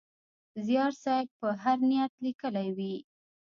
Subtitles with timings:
[0.65, 2.95] زیار صېب په هر نیت لیکلی وي.